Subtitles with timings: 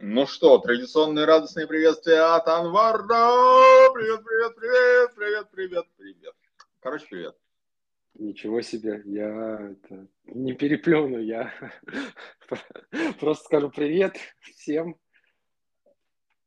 [0.00, 3.02] Ну что, традиционные радостные приветствия от Анвара.
[3.02, 6.34] Привет, привет, привет, привет, привет, привет.
[6.78, 7.36] Короче, привет.
[8.14, 11.52] Ничего себе, я это, не переплюну, я
[13.18, 14.96] просто скажу привет всем.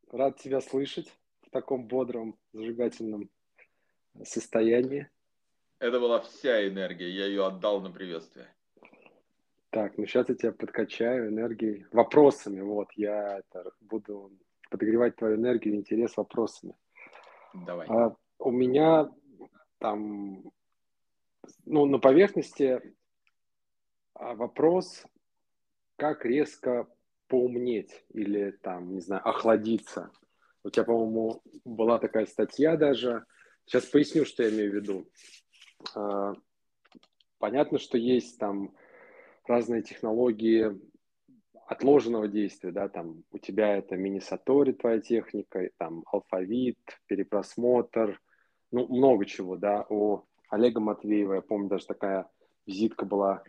[0.09, 1.11] Рад тебя слышать
[1.41, 3.29] в таком бодром, зажигательном
[4.23, 5.09] состоянии.
[5.79, 8.47] Это была вся энергия, я ее отдал на приветствие.
[9.71, 12.59] Так, ну сейчас я тебя подкачаю энергией, вопросами.
[12.59, 14.37] Вот, я это, буду
[14.69, 16.75] подогревать твою энергию, интерес вопросами.
[17.53, 17.87] Давай.
[17.87, 19.09] А, у меня
[19.77, 20.43] там,
[21.65, 22.81] ну, на поверхности
[24.13, 25.05] а, вопрос,
[25.95, 26.85] как резко
[27.27, 30.11] поумнеть или там, не знаю, охладиться.
[30.65, 33.25] У тебя, по-моему, была такая статья даже.
[33.65, 35.09] Сейчас поясню, что я имею в виду.
[35.95, 36.33] А,
[37.39, 38.75] понятно, что есть там
[39.45, 40.79] разные технологии
[41.67, 48.21] отложенного действия, да, там у тебя это мини-сатори твоя техника, там алфавит, перепросмотр,
[48.71, 52.29] ну, много чего, да, у Олега Матвеева, я помню, даже такая
[52.65, 53.43] визитка была,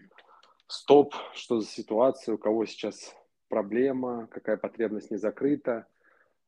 [0.68, 3.14] стоп, что за ситуация, у кого сейчас
[3.48, 5.86] проблема, какая потребность не закрыта,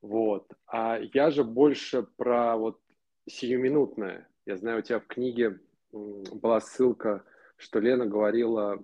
[0.00, 0.52] вот.
[0.66, 2.78] А я же больше про вот
[3.26, 4.28] сиюминутное.
[4.46, 5.60] Я знаю, у тебя в книге
[5.92, 7.24] была ссылка,
[7.56, 8.82] что Лена говорила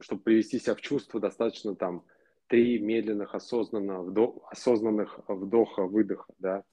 [0.00, 2.04] чтобы привести себя в чувство, достаточно там
[2.46, 6.64] три медленных осознанно вдох, осознанных вдоха-выдоха, да,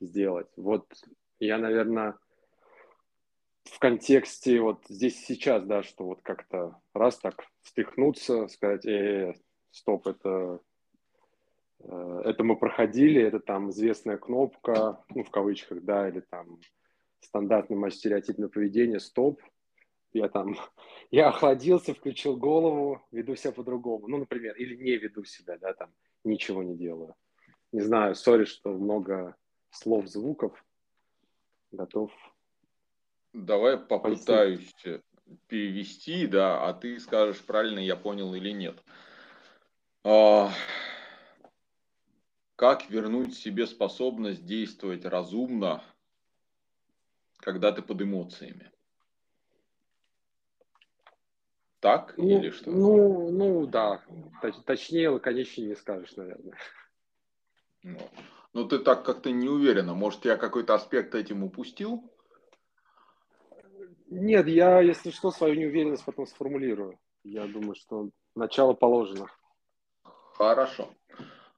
[0.00, 0.48] сделать.
[0.56, 0.86] Вот
[1.40, 2.16] я, наверное,
[3.64, 9.34] в контексте вот здесь сейчас, да, что вот как-то раз так встряхнуться, сказать, э, -э
[9.70, 10.60] стоп, это,
[11.80, 16.60] э, это мы проходили, это там известная кнопка, ну, в кавычках, да, или там
[17.20, 19.40] стандартное стереотипное поведение, стоп,
[20.12, 20.56] я там,
[21.10, 24.08] я охладился, включил голову, веду себя по-другому.
[24.08, 25.92] Ну, например, или не веду себя, да, там,
[26.24, 27.14] ничего не делаю.
[27.72, 29.36] Не знаю, сори, что много
[29.70, 30.64] слов, звуков.
[31.70, 32.12] Готов.
[33.32, 35.02] Давай попытаюсь Пойти.
[35.46, 38.82] перевести, да, а ты скажешь, правильно я понял или нет.
[40.04, 40.52] А,
[42.56, 45.82] как вернуть себе способность действовать разумно,
[47.38, 48.71] когда ты под эмоциями?
[51.82, 52.70] Так ну, или что?
[52.70, 54.00] Ну, ну да.
[54.66, 56.56] Точнее, лаконичнее не скажешь, наверное.
[57.82, 57.98] Ну,
[58.52, 59.92] ну ты так как-то не уверена.
[59.92, 62.08] Может, я какой-то аспект этим упустил?
[64.06, 67.00] Нет, я, если что, свою неуверенность потом сформулирую.
[67.24, 69.26] Я думаю, что начало положено.
[70.34, 70.88] Хорошо.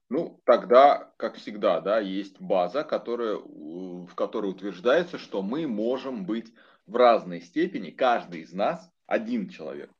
[0.09, 6.51] Ну, тогда, как всегда, да, есть база, которая, в которой утверждается, что мы можем быть
[6.87, 9.91] в разной степени, каждый из нас, один человек,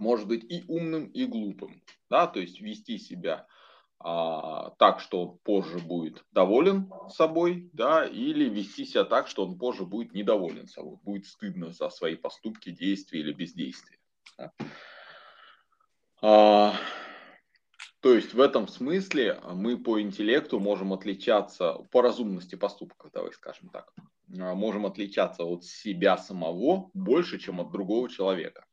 [0.00, 1.82] может быть и умным, и глупым.
[2.10, 2.26] Да?
[2.26, 3.46] То есть вести себя
[4.00, 9.58] а, так, что он позже будет доволен собой, да, или вести себя так, что он
[9.58, 13.98] позже будет недоволен собой, будет стыдно за свои поступки, действия или бездействия.
[14.36, 14.52] Да?
[16.22, 16.74] А,
[18.00, 23.68] то есть в этом смысле мы по интеллекту можем отличаться, по разумности поступков, давай скажем
[23.70, 23.92] так,
[24.38, 28.64] а, можем отличаться от себя самого больше, чем от другого человека.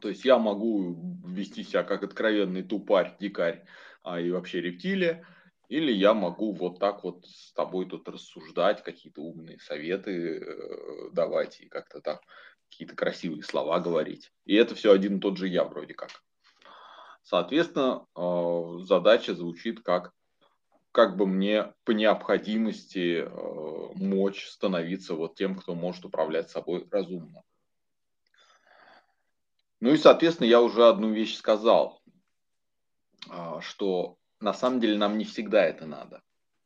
[0.00, 3.64] То есть я могу вести себя как откровенный тупарь, дикарь
[4.02, 5.26] а, и вообще рептилия,
[5.68, 11.60] или я могу вот так вот с тобой тут рассуждать, какие-то умные советы э, давать
[11.60, 12.22] и как-то так
[12.68, 14.32] какие-то красивые слова говорить.
[14.44, 16.10] И это все один и тот же я вроде как.
[17.22, 20.12] Соответственно, э, задача звучит как
[20.92, 27.42] как бы мне по необходимости э, мочь становиться вот тем, кто может управлять собой разумно.
[29.80, 32.02] Ну и, соответственно, я уже одну вещь сказал,
[33.28, 36.22] а, что на самом деле нам не всегда это надо.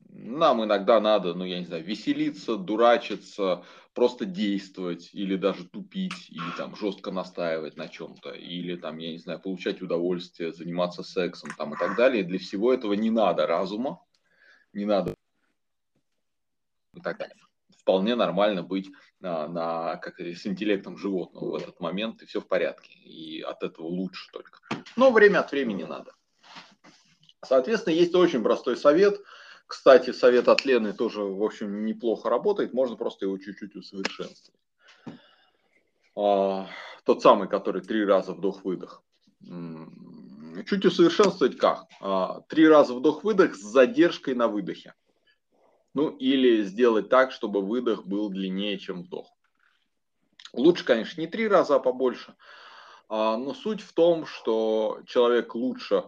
[0.09, 6.57] Нам иногда надо, ну, я не знаю, веселиться, дурачиться, просто действовать, или даже тупить, или
[6.57, 11.73] там жестко настаивать на чем-то, или там, я не знаю, получать удовольствие, заниматься сексом там
[11.73, 12.23] и так далее.
[12.23, 14.01] Для всего этого не надо разума,
[14.73, 15.15] не надо
[16.93, 17.35] и так далее
[17.85, 22.47] вполне нормально быть на, на как с интеллектом животного в этот момент, и все в
[22.47, 22.91] порядке.
[22.93, 24.59] И от этого лучше только.
[24.95, 26.13] Но время от времени надо.
[27.45, 29.21] Соответственно, есть очень простой совет.
[29.67, 32.73] Кстати, совет от Лены тоже, в общем, неплохо работает.
[32.73, 34.59] Можно просто его чуть-чуть усовершенствовать.
[36.15, 36.67] А,
[37.03, 39.03] тот самый, который три раза вдох-выдох.
[40.65, 41.85] Чуть усовершенствовать как?
[42.01, 44.95] А, три раза вдох-выдох с задержкой на выдохе.
[45.95, 49.33] Ну или сделать так, чтобы выдох был длиннее, чем вдох.
[50.51, 52.35] Лучше, конечно, не три раза, а побольше.
[53.07, 56.03] А, но суть в том, что человек лучше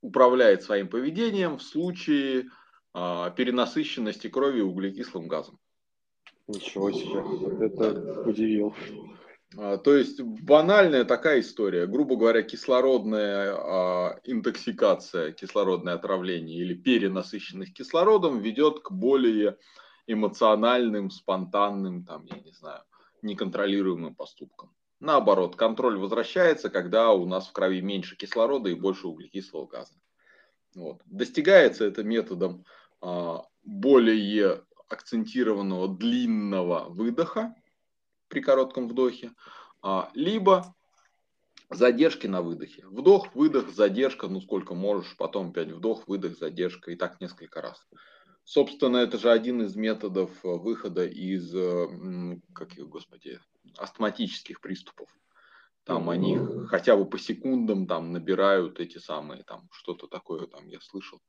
[0.00, 2.50] управляет своим поведением в случае
[2.92, 5.58] а, перенасыщенности крови углекислым газом.
[6.48, 8.74] Ничего себе, это удивил.
[9.56, 11.86] А, то есть банальная такая история.
[11.86, 19.56] Грубо говоря, кислородная а, интоксикация, кислородное отравление или перенасыщенность кислородом ведет к более
[20.06, 22.82] эмоциональным, спонтанным, там, я не знаю,
[23.22, 24.72] неконтролируемым поступкам.
[24.98, 29.94] Наоборот, контроль возвращается, когда у нас в крови меньше кислорода и больше углекислого газа.
[30.74, 31.02] Вот.
[31.06, 32.64] Достигается это методом
[33.00, 37.54] а, более акцентированного длинного выдоха
[38.28, 39.32] при коротком вдохе,
[39.82, 40.74] а, либо
[41.70, 42.86] задержки на выдохе.
[42.86, 47.86] Вдох, выдох, задержка, ну сколько можешь, потом опять вдох, выдох, задержка и так несколько раз.
[48.44, 51.50] Собственно, это же один из методов выхода из,
[52.54, 53.40] как их, господи,
[53.76, 55.08] астматических приступов.
[55.82, 56.38] Там они
[56.68, 61.20] хотя бы по секундам там набирают эти самые, там что-то такое там я слышал.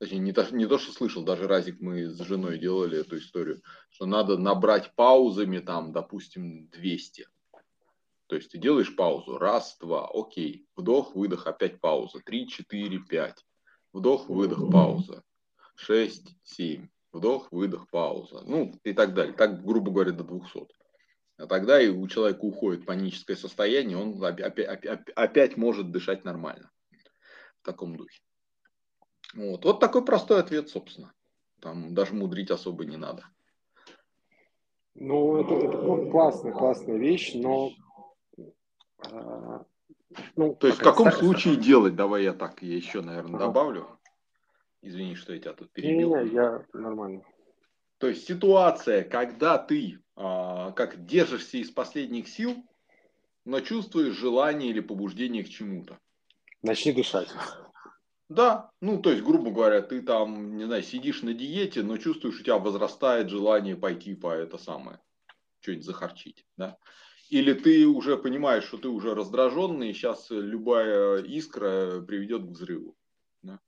[0.00, 3.60] Точнее, не то, не то, что слышал, даже разик мы с женой делали эту историю,
[3.90, 7.28] что надо набрать паузами там, допустим, 200.
[8.26, 13.44] То есть ты делаешь паузу, раз, два, окей, вдох, выдох, опять пауза, три, четыре, пять,
[13.92, 15.22] вдох, выдох, пауза,
[15.74, 19.34] шесть, семь, вдох, выдох, пауза, ну и так далее.
[19.34, 20.66] Так, грубо говоря, до 200.
[21.36, 26.70] А тогда и у человека уходит паническое состояние, он опять, опять, опять может дышать нормально
[27.60, 28.22] в таком духе.
[29.34, 29.64] Вот.
[29.64, 31.12] вот такой простой ответ, собственно.
[31.60, 33.24] Там даже мудрить особо не надо.
[34.94, 37.70] Ну, это, это классная, классная вещь, но...
[39.08, 39.60] Э,
[40.36, 41.20] ну, То есть в каком старается.
[41.20, 41.94] случае делать?
[41.94, 43.46] Давай я так я еще, наверное, ага.
[43.46, 43.86] добавлю.
[44.82, 46.16] Извини, что я тебя тут перебил.
[46.16, 47.22] Не, не, я нормально.
[47.98, 52.56] То есть ситуация, когда ты а, как держишься из последних сил,
[53.44, 55.98] но чувствуешь желание или побуждение к чему-то.
[56.62, 57.28] Начни дышать.
[58.30, 62.40] Да, ну то есть, грубо говоря, ты там, не знаю, сидишь на диете, но чувствуешь,
[62.40, 65.00] у тебя возрастает желание пойти по это самое,
[65.60, 66.78] что-нибудь захарчить, да.
[67.28, 72.96] Или ты уже понимаешь, что ты уже раздраженный, и сейчас любая искра приведет к взрыву.
[73.42, 73.60] Да?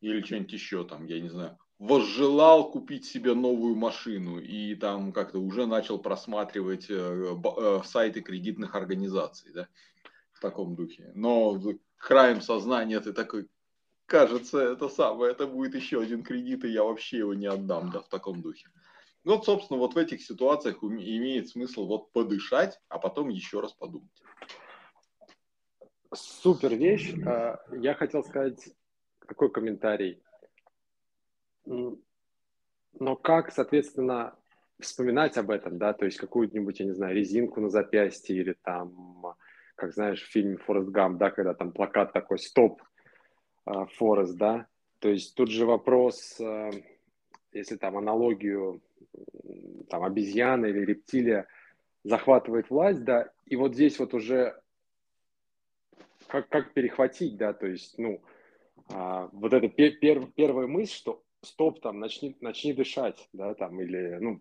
[0.00, 5.40] Или что-нибудь еще там, я не знаю возжелал купить себе новую машину и там как-то
[5.40, 9.66] уже начал просматривать э, э, сайты кредитных организаций, да,
[10.30, 11.10] в таком духе.
[11.16, 11.60] Но
[11.96, 13.48] краем сознания ты такой,
[14.06, 18.00] кажется, это самое, это будет еще один кредит, и я вообще его не отдам, да,
[18.00, 18.68] в таком духе.
[19.24, 24.10] Вот, собственно, вот в этих ситуациях имеет смысл вот подышать, а потом еще раз подумать.
[26.12, 27.14] Супер вещь.
[27.24, 28.68] А, я хотел сказать
[29.26, 30.22] такой комментарий.
[31.64, 34.36] Но как, соответственно,
[34.80, 39.36] вспоминать об этом, да, то есть какую-нибудь, я не знаю, резинку на запястье или там,
[39.76, 42.82] как знаешь, в фильме «Форест Гамп», да, когда там плакат такой «Стоп,
[43.64, 44.66] Форест», да,
[44.98, 46.70] то есть тут же вопрос, а,
[47.52, 48.80] если там аналогию,
[49.88, 51.46] там, обезьяна или рептилия
[52.04, 54.60] захватывает власть, да, и вот здесь вот уже
[56.28, 58.22] как, как перехватить, да, то есть, ну,
[58.88, 64.18] а, вот эта пер, первая мысль, что стоп, там, начни, начни дышать, да, там, или,
[64.20, 64.40] ну,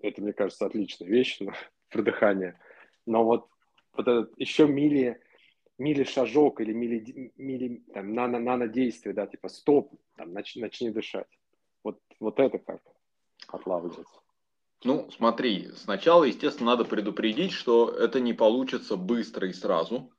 [0.00, 1.52] это, мне кажется, отличная вещь ну,
[1.90, 2.58] про дыхание.
[3.06, 3.48] Но вот,
[3.92, 5.20] вот этот еще мили,
[5.78, 10.90] мили шажок или мили, мили там, нано, нано действие, да, типа стоп, там, начни, начни
[10.90, 11.28] дышать.
[11.82, 12.82] Вот, вот это как
[13.48, 14.06] отлавливать.
[14.84, 20.12] Ну, смотри, сначала, естественно, надо предупредить, что это не получится быстро и сразу.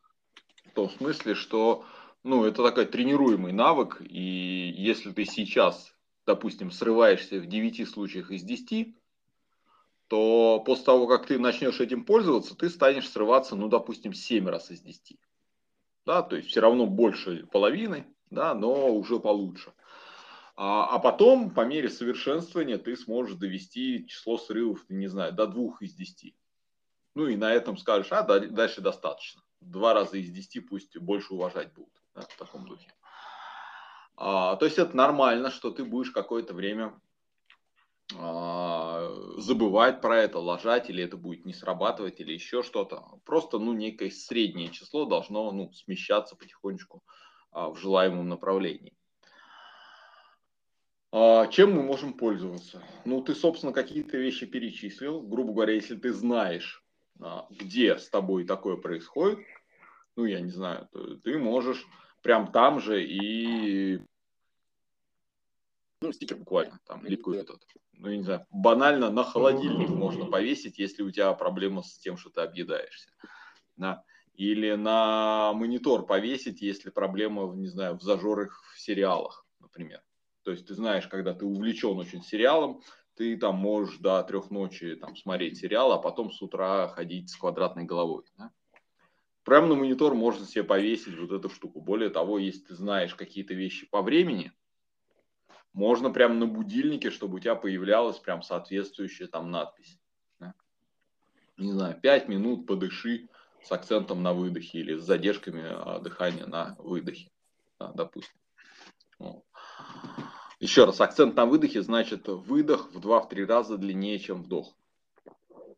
[0.66, 1.86] В том смысле, что
[2.24, 8.44] ну, это такой тренируемый навык, и если ты сейчас, допустим, срываешься в 9 случаях из
[8.44, 8.96] 10,
[10.08, 14.72] то после того, как ты начнешь этим пользоваться, ты станешь срываться, ну, допустим, 7 раз
[14.72, 15.18] из 10.
[16.10, 19.74] Да, то есть все равно больше половины, да, но уже получше.
[20.56, 25.74] А, а потом, по мере совершенствования, ты сможешь довести число срывов, не знаю, до 2
[25.82, 26.34] из 10.
[27.14, 29.44] Ну и на этом скажешь, а дальше достаточно.
[29.62, 32.92] Два раза из 10 пусть больше уважать будут да, в таком духе.
[34.18, 37.00] А, то есть это нормально, что ты будешь какое-то время
[38.12, 43.04] забывать про это, ложать, или это будет не срабатывать, или еще что-то.
[43.24, 47.04] Просто, ну, некое среднее число должно, ну, смещаться потихонечку
[47.52, 48.94] а, в желаемом направлении.
[51.12, 52.84] А, чем мы можем пользоваться?
[53.06, 55.22] Ну, ты, собственно, какие-то вещи перечислил.
[55.22, 56.84] Грубо говоря, если ты знаешь,
[57.20, 59.40] а, где с тобой такое происходит,
[60.16, 60.88] ну, я не знаю,
[61.24, 61.86] ты можешь
[62.22, 64.02] прям там же и
[66.02, 67.62] ну, стикер буквально, там, липкую этот,
[67.94, 72.30] ну, не знаю, банально на холодильник можно повесить, если у тебя проблема с тем, что
[72.30, 73.12] ты объедаешься.
[73.76, 74.04] Да.
[74.36, 80.02] или на монитор повесить, если проблема, не знаю, в зажорах в сериалах, например.
[80.44, 82.82] То есть ты знаешь, когда ты увлечен очень сериалом,
[83.16, 87.36] ты там можешь до трех ночи там, смотреть сериал, а потом с утра ходить с
[87.36, 88.24] квадратной головой.
[88.38, 88.52] Да?
[89.44, 91.82] Прямо на монитор можно себе повесить вот эту штуку.
[91.82, 94.54] Более того, если ты знаешь какие-то вещи по времени,
[95.74, 100.00] можно прямо на будильнике, чтобы у тебя появлялась прям соответствующая там надпись.
[100.40, 100.54] Да?
[101.58, 103.30] Не знаю, пять минут подыши
[103.64, 107.30] с акцентом на выдохе или с задержками а, дыхания на выдохе,
[107.80, 108.40] да, допустим.
[109.20, 109.44] Вот.
[110.60, 114.76] Еще раз, акцент на выдохе значит выдох в 2-3 раза длиннее, чем вдох.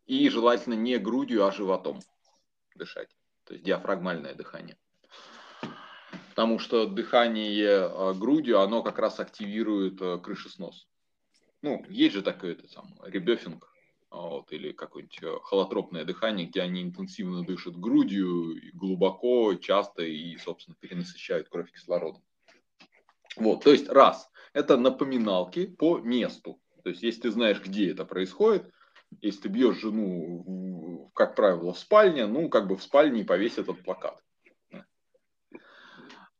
[0.08, 2.00] И желательно не грудью, а животом
[2.76, 3.16] дышать.
[3.46, 4.78] То есть диафрагмальное дыхание.
[6.32, 10.88] Потому что дыхание а, грудью, оно как раз активирует а, крышеснос.
[11.62, 13.70] Ну, есть же такое это сам ребёфинг,
[14.10, 20.78] вот, или какое-нибудь а, холотропное дыхание, где они интенсивно дышат грудью, глубоко, часто и, собственно,
[20.80, 22.24] перенасыщают кровь кислородом.
[23.36, 26.62] Вот, то есть раз, это напоминалки по месту.
[26.84, 28.72] То есть, если ты знаешь, где это происходит,
[29.22, 33.58] если ты бьешь жену, как правило, в спальне, ну, как бы в спальне и повесь
[33.58, 34.24] этот плакат.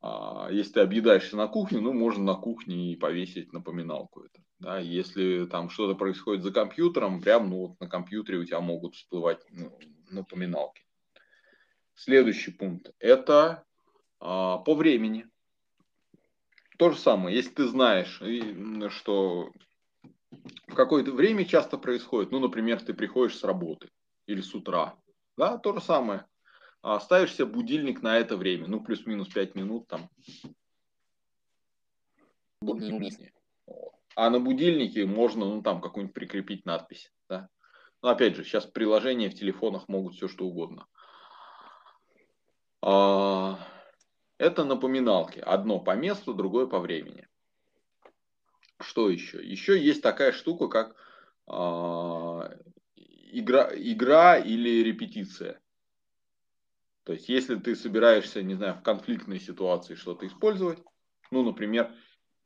[0.02, 4.42] А если ты объедаешься на кухне, ну, можно на кухне и повесить напоминалку это.
[4.60, 8.96] Да, если там что-то происходит за компьютером, прям ну, вот на компьютере у тебя могут
[8.96, 9.78] всплывать ну,
[10.10, 10.84] напоминалки.
[11.94, 13.64] Следующий пункт– это
[14.20, 15.28] а, по времени.
[16.80, 18.22] То же самое, если ты знаешь,
[18.92, 19.52] что
[20.68, 23.90] в какое-то время часто происходит, ну, например, ты приходишь с работы
[24.26, 24.96] или с утра,
[25.38, 26.26] да, то же самое.
[26.82, 30.10] А ставишь себе будильник на это время, ну, плюс-минус 5 минут там.
[34.16, 37.50] А на будильнике можно, ну, там, какую-нибудь прикрепить надпись, да.
[38.02, 40.88] Но ну, опять же, сейчас приложения в телефонах могут все что угодно.
[42.82, 43.60] А,
[44.40, 45.40] это напоминалки.
[45.40, 47.28] Одно по месту, другое по времени.
[48.80, 49.44] Что еще?
[49.46, 50.96] Еще есть такая штука, как
[51.48, 52.60] э,
[52.96, 55.62] игра, игра или репетиция.
[57.04, 60.80] То есть, если ты собираешься, не знаю, в конфликтной ситуации что-то использовать,
[61.32, 61.92] ну, например,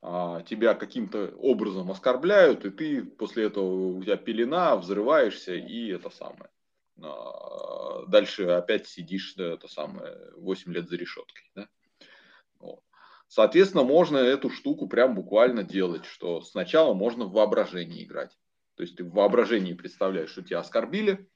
[0.01, 6.09] э, тебя каким-то образом оскорбляют, и ты после этого у тебя пелена, взрываешься, и это
[6.09, 6.49] самое.
[6.97, 11.51] Э, дальше опять сидишь, это самое, 8 лет за решеткой.
[11.55, 11.67] Да?
[13.27, 18.37] Соответственно, можно эту штуку прям буквально делать, что сначала можно в воображении играть.
[18.75, 21.27] То есть ты в воображении представляешь, что тебя оскорбили,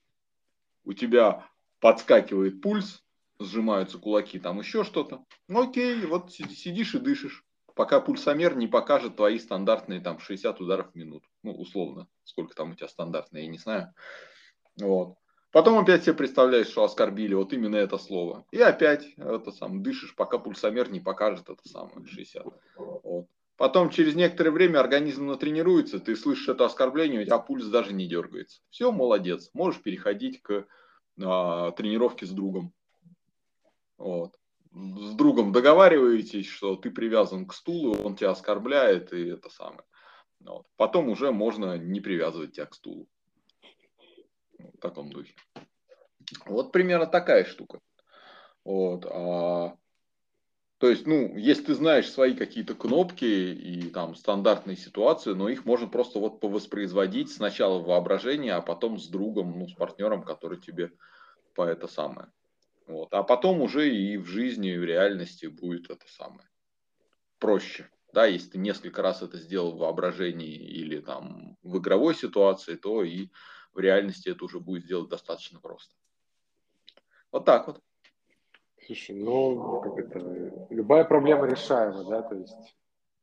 [0.84, 1.50] у тебя
[1.80, 3.04] подскакивает пульс,
[3.40, 5.26] сжимаются кулаки, там еще что-то.
[5.48, 10.92] Ну окей, вот сидишь и дышишь, пока пульсомер не покажет твои стандартные там 60 ударов
[10.92, 11.28] в минуту.
[11.44, 13.94] Ну, условно, сколько там у тебя стандартные, я не знаю.
[14.80, 15.16] Вот.
[15.52, 18.46] Потом опять себе представляешь, что оскорбили вот именно это слово.
[18.52, 22.46] И опять это сам дышишь, пока пульсомер не покажет это самое 60.
[22.76, 23.28] Вот.
[23.60, 28.08] Потом через некоторое время организм натренируется, ты слышишь это оскорбление, у тебя пульс даже не
[28.08, 28.62] дергается.
[28.70, 29.50] Все, молодец.
[29.54, 30.66] Можешь переходить к
[31.22, 32.74] а, тренировке с другом.
[34.00, 34.36] Вот.
[34.72, 39.84] С другом договариваетесь, что ты привязан к стулу, он тебя оскорбляет, и это самое.
[40.40, 40.66] Вот.
[40.78, 43.08] Потом уже можно не привязывать тебя к стулу
[44.58, 45.34] в таком духе.
[46.46, 47.80] Вот примерно такая штука.
[48.64, 49.06] Вот.
[49.06, 49.76] А,
[50.78, 55.66] то есть, ну, если ты знаешь свои какие-то кнопки и там стандартные ситуации, но их
[55.66, 60.62] можно просто вот повоспроизводить сначала в воображении, а потом с другом, ну, с партнером, который
[60.62, 60.92] тебе
[61.56, 62.32] по это самое.
[62.90, 63.14] Вот.
[63.14, 66.50] А потом уже и в жизни, и в реальности будет это самое.
[67.38, 67.88] Проще.
[68.12, 73.04] Да, если ты несколько раз это сделал в воображении или там в игровой ситуации, то
[73.04, 73.30] и
[73.74, 75.94] в реальности это уже будет сделать достаточно просто.
[77.32, 77.80] Вот так вот.
[78.88, 82.76] Слушай, ну, как это, любая проблема решаема, да, то есть...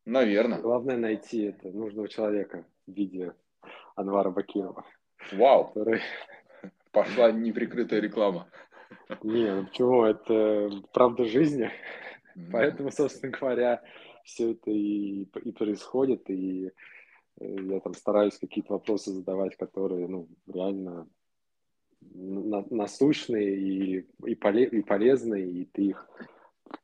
[0.04, 0.61] Наверное.
[0.61, 3.35] Главное найти это нужного человека в виде
[3.96, 4.87] Анвара Бакирова.
[5.32, 5.66] Вау!
[5.66, 6.02] Который...
[6.92, 8.49] Пошла неприкрытая реклама.
[9.22, 10.04] Не, ну почему?
[10.04, 11.70] Это правда жизни.
[12.52, 13.82] Поэтому, собственно говоря,
[14.25, 16.72] все это и, и происходит, и
[17.38, 21.08] я там стараюсь какие-то вопросы задавать, которые, ну, реально
[22.00, 26.08] насущные и, и, поле, и полезные, и ты их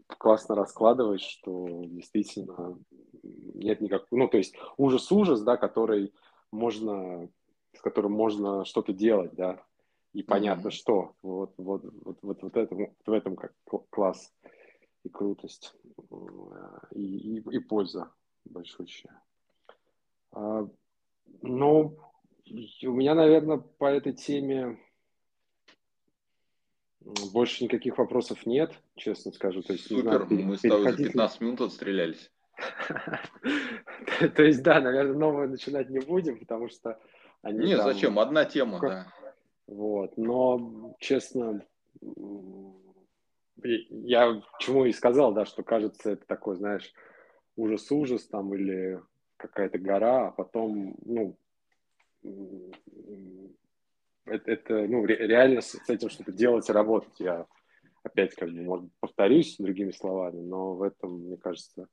[0.06, 2.78] классно раскладываешь, что действительно
[3.22, 6.12] нет никак, ну, то есть ужас-ужас, да, который
[6.50, 7.28] можно,
[7.74, 9.62] с которым можно что-то делать, да,
[10.12, 10.72] и понятно, mm-hmm.
[10.72, 11.14] что.
[11.22, 12.74] Вот, вот, вот, вот, вот это,
[13.06, 13.52] в этом как
[13.90, 14.32] класс
[15.04, 15.74] и крутость,
[16.92, 18.12] и, и, и польза
[18.44, 19.22] большущая.
[20.32, 20.68] А,
[21.42, 21.98] ну,
[22.46, 24.78] у меня, наверное, по этой теме
[27.32, 29.62] Больше никаких вопросов нет, честно скажу.
[29.62, 32.30] То есть, Супер, знаю, мы с тобой за 15 минут отстрелялись.
[34.36, 37.00] То есть, да, наверное, новое начинать не будем, потому что
[37.42, 38.18] они зачем?
[38.18, 39.06] Одна тема, да.
[39.66, 41.64] Вот, но, честно,
[43.62, 46.92] я чему и сказал, да, что кажется, это такой, знаешь,
[47.56, 49.00] ужас-ужас там или
[49.36, 51.36] какая-то гора, а потом, ну,
[54.24, 57.18] это, это ну, реально с, с этим что-то делать и работать.
[57.18, 57.46] Я
[58.02, 61.88] опять, как бы, может, повторюсь другими словами, но в этом, мне кажется,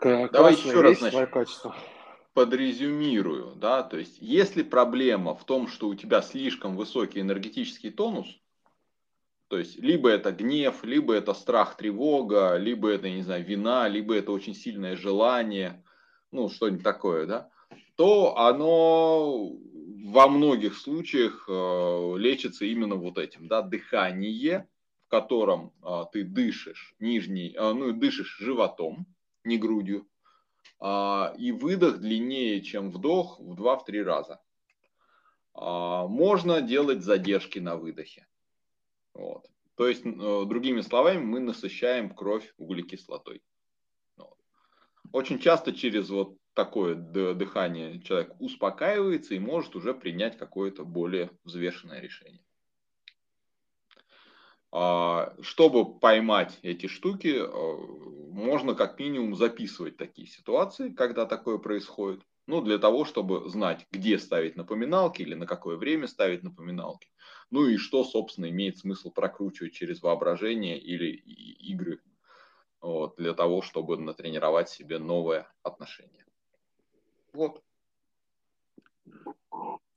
[0.00, 1.74] Давай еще раз, значит, качество.
[2.38, 8.28] Подрезюмирую, да, то есть, если проблема в том, что у тебя слишком высокий энергетический тонус,
[9.48, 14.14] то есть, либо это гнев, либо это страх, тревога, либо это, не знаю, вина, либо
[14.14, 15.82] это очень сильное желание,
[16.30, 17.50] ну, что-нибудь такое, да,
[17.96, 19.50] то оно
[20.04, 24.68] во многих случаях э, лечится именно вот этим, да, дыхание,
[25.06, 29.06] в котором э, ты дышишь нижний, э, ну, дышишь животом,
[29.42, 30.06] не грудью,
[30.80, 34.40] и выдох длиннее, чем вдох в 2-3 раза.
[35.58, 38.26] Э, можно делать задержки на выдохе.
[39.14, 39.46] Вот.
[39.74, 43.42] То есть, э, другими словами, мы насыщаем кровь углекислотой.
[44.16, 44.36] Вот.
[45.12, 52.00] Очень часто через вот такое дыхание человек успокаивается и может уже принять какое-то более взвешенное
[52.00, 52.44] решение.
[54.70, 57.76] А, чтобы поймать эти штуки, э,
[58.32, 62.20] можно как минимум записывать такие ситуации, когда такое происходит.
[62.46, 67.10] Ну, для того, чтобы знать, где ставить напоминалки или на какое время ставить напоминалки.
[67.50, 72.00] Ну и что, собственно, имеет смысл прокручивать через воображение или игры
[72.80, 76.24] вот, для того, чтобы натренировать себе новое отношение.
[77.32, 77.62] Вот.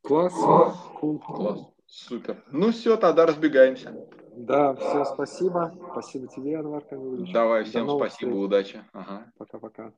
[0.02, 0.34] Класс.
[0.34, 1.60] Класс.
[1.86, 2.44] Супер.
[2.52, 3.94] Ну все, тогда разбегаемся.
[4.36, 5.74] Да, все, спасибо.
[5.92, 7.32] Спасибо тебе, Анвар Камилович.
[7.32, 8.46] Давай, всем спасибо, встреч.
[8.46, 8.84] удачи.
[8.94, 9.32] Ага.
[9.38, 9.94] Пока-пока.